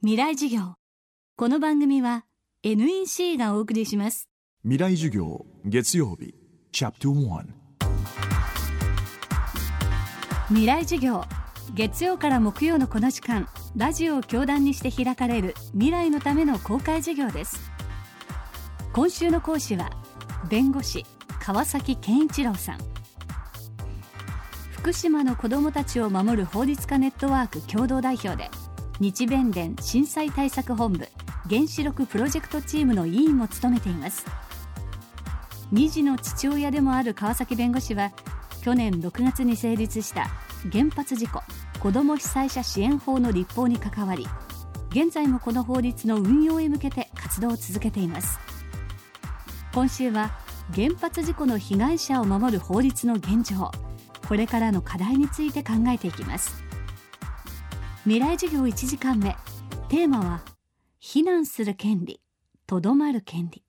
[0.00, 0.74] 未来授業。
[1.36, 2.24] この番組は
[2.62, 4.28] NEC がお送りします。
[4.62, 6.36] 未来授業月曜日
[6.70, 7.44] チャプター
[10.50, 11.24] 未来授業
[11.74, 17.58] 月曜から木曜のこの時間ラジオを教壇にして開かれる未来のための公開授業です。
[18.92, 19.90] 今週の講師は
[20.48, 21.04] 弁護士
[21.40, 22.78] 川崎健一郎さん。
[24.70, 28.48] 福島の子どもたちを守る法律家ネットワーク共同代表で
[29.00, 31.08] 日弁連震災対策本部
[31.48, 34.26] 原子力プロジェクトチームの委員も務めています。
[35.72, 38.10] 2児の父親でもある川崎弁護士は
[38.62, 40.28] 去年6月に成立した
[40.72, 41.42] 原発事故
[41.78, 44.26] 子ども被災者支援法の立法に関わり
[44.90, 48.38] 現在もこの法律の運用へ向けて活動を続けています。
[49.72, 50.32] 今週は
[50.74, 53.70] 原発事故の被害者を守る法律の現状
[54.26, 56.67] これからの課題について考えていきます。
[58.04, 59.36] 未来授業1時間目。
[59.88, 60.42] テーマは
[61.02, 62.20] 避難する権利。
[62.66, 63.64] とどまる権利。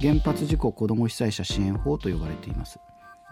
[0.00, 2.78] 原発事故子ども被災者支援法と呼ばれています。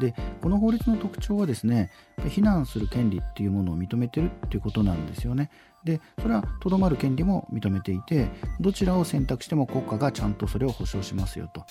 [0.00, 5.50] でこの法律の特徴はですね避難する権利っていうものを認めてるっていうことなんですよね。
[5.84, 11.64] でそれはとどまる権利も認めていてどちらを選択しても国家がちゃんとそれを保障しますよと。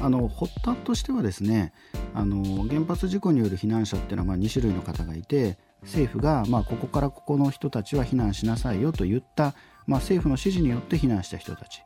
[0.00, 1.72] あの発端としてはですね
[2.14, 9.54] あの原発事故による避難者っていうのはまあ2種類の方がいて政府が、まあ、ここからここの人たちは避難しなさいよと言った、
[9.86, 11.82] まあ、政府の指示によって避難した人たち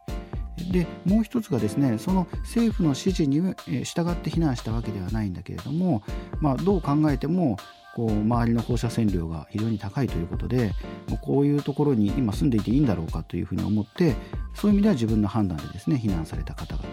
[0.73, 3.41] でもう一つがですねその政府の指示に
[3.85, 6.03] 従って避難したわけではないんだけれども、
[6.41, 7.57] まあ、どう考えても
[7.95, 10.73] こう周りの放射線量が非常に高いということで
[11.09, 14.15] もうこういうところに今住んでいていいんだろうかというふうに思って
[14.55, 16.89] そういう意味では自分の判断でですね避難された方々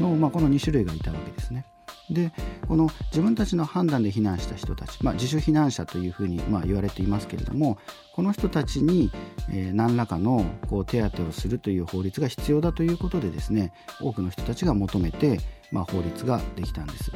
[0.00, 1.64] の、まあ、この2種類がいたわけですね。
[2.12, 2.32] で
[2.66, 7.78] この自分たちの判断で避難した人たち、まあ、自主避難者というふうにま言われていますけれども
[8.14, 9.10] この人たちに、
[9.48, 15.38] 何らかのこう手当をするという法律が必要だということでですね多くの人たちが求めて、
[15.70, 17.12] ま、法律ができたんです。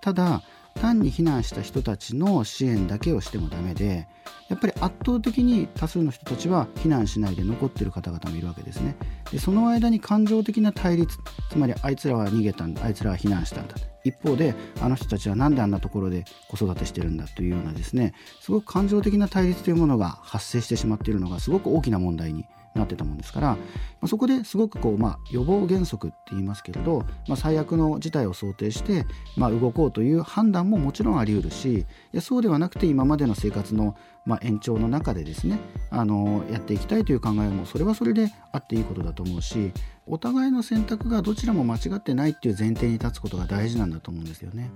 [0.00, 0.42] ただ
[0.80, 4.08] 単に避難した人たちの支援だけをしてもダメで
[4.48, 8.96] やっぱり圧倒的に多数の人たちは避難しないで残ってる方々もいるわけですね。
[9.30, 11.18] でその間に感情的な対立
[11.50, 13.74] つまりあいつらは逃げたんだあいつらは避難したんだ。
[14.04, 23.58] 一方であの人たちは何であんなところで子育てしてるんだというようなですねすごく感情的な対立というものが発生してしまっているのがすごく大きな問題になってたもんですから、ま
[24.02, 29.06] あ、そこですごくこう、まあ、予防原則って言いますけれど、まあ、最悪の事態を想定して、
[29.36, 35.58] まあ、動こうという判断ももちろんあり得るしいやそうではなくて今までの生活の、まあ、延長の中でですね
[35.90, 39.72] あのやっていきたいという考えもそれはそれであっていいことだと思うし
[40.06, 44.70] お互いの選択がどちらも間違ってないっていう前提に立つことが大事なんだと思うんですよね。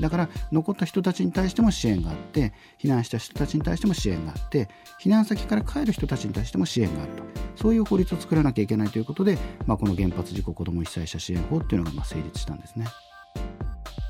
[0.00, 4.68] だから残った人たちに対しても支援があって避難した人たちに対しても支援があって
[5.00, 7.22] 避難先から帰る人たちに対しても支援があると。
[7.56, 12.86] そういう法律を作らなきゃいけないということで、まあ、この原発事故子ども被災者支援法っていうのがまあ成立したんですね。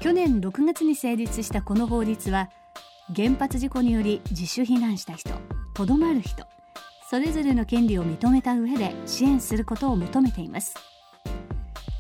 [0.03, 2.51] 去年6月に成立したこの法律は
[3.17, 5.31] 原発事故により自主避難した人
[5.75, 6.47] とどまる人
[7.11, 10.75] それぞれの権利を認めた上で支援することを求めています。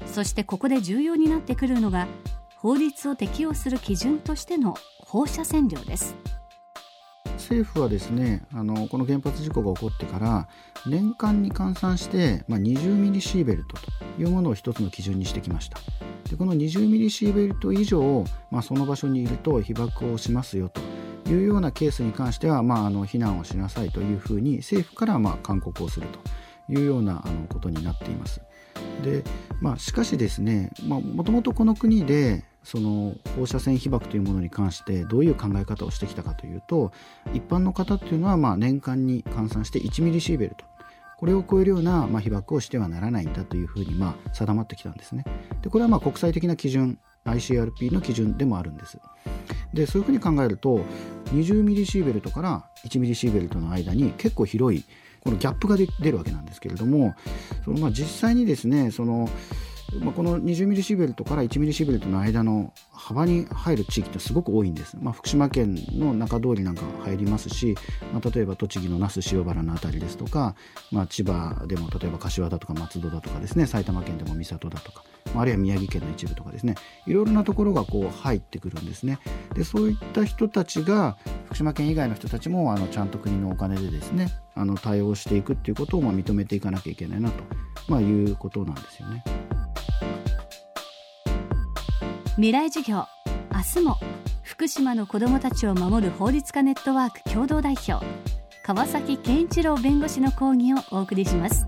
[0.06, 2.08] そしてここで重要になってくるのが
[2.60, 6.16] 法律を適用する基準としての放射線量です。
[7.34, 10.48] 政府はですねあのこの原発事故が起こってから
[10.84, 15.78] 年間に換算して、まあ、20ミリシーベルトというものを一つの基準にしてきました。
[16.28, 20.80] でこの20ミリシーベルト以上、まあ、その場所にいると被爆をしますよと
[21.30, 28.40] いうようなケースに関しては、まあ、あの避難をしなさいというふうに政府からまあ勧告をするというようなあのことになっています。
[29.02, 29.24] で、
[29.60, 36.92] まあ、しかしですねもともとこの国でその放射線被曝というものに関してどういう考え方をしてきたかというと
[37.32, 40.64] 一般の方というのはまあ年間に換算して1ミリシーベルト
[41.18, 45.24] これを超えるようなまあ被曝をしてはならないんだというふうにまあ定まってきたんですね。
[45.62, 48.98] でこれはまあ国際的な基準 ICRP の基準でもあるんです。
[49.74, 50.80] でそういうふうに考えると
[51.32, 54.84] 20ミリシーベルトから1ミリシーベルトの間に結構広い
[55.20, 57.14] このギャップが出るわけなんですけれども
[57.64, 59.28] そのまあ実際にですねその
[60.00, 67.74] まあ、この20ミリシーベルトから1ミリシーベルトの間の幅に入る地域ってすごく多いんです、まあ、福島県の中通りなんか入りますし、
[68.12, 70.54] まあ、例えば栃木の那須塩原の辺りですとか、
[70.92, 75.04] まあ、千葉でも例えば柏だとか松戸だとかですね埼玉県でも三郷だとか、
[75.36, 76.74] あるいは宮城県の一部とかですね
[77.06, 79.18] いろいろなところがこう入ってくるんですね
[79.54, 81.16] でそういった人たちが
[81.46, 87.44] 福島県以外の人たちもあのちゃんと国のお金でですねあの対応していくっていうことをまあ認めていかなきゃいけないなと、
[87.88, 89.22] まあ、いうことなんですよね。
[92.38, 93.04] 未来授業
[93.52, 93.96] 明日も
[94.44, 98.04] 福島の子どもたちを守る法律家ネットワーク共同代表
[98.62, 101.66] 川崎健一郎弁護士の講義をお送りします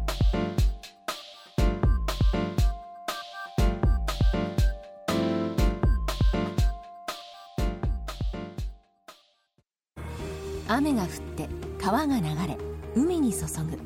[10.72, 11.49] 雨が降って
[11.81, 12.56] 川が流れ
[12.94, 13.78] 海に注ぐ。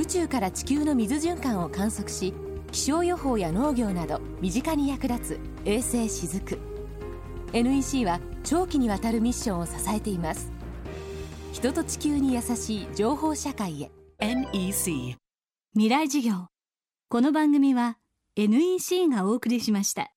[0.00, 2.32] 宇宙から地球の水循環を観測し
[2.72, 6.58] 気象予報や農業など身近に役立つ衛星しずく。
[7.52, 10.50] NEC は長期にわたるミッションを支えています。
[11.52, 13.90] 人と地球に優しい情報社会へ。
[14.20, 15.16] NEC
[15.74, 16.46] 未来授業。
[17.08, 17.98] この番組は
[18.36, 20.12] NEC がお送りしました。